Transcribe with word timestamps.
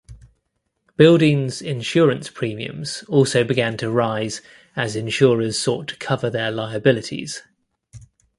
Buildings 0.97 1.61
insurance 1.61 2.27
premiums 2.27 3.03
also 3.07 3.43
began 3.43 3.77
to 3.77 3.91
rise 3.91 4.41
as 4.75 4.95
insurers 4.95 5.59
sought 5.59 5.89
to 5.89 5.95
cover 5.97 6.27
their 6.27 6.49
liabilities. 6.51 7.43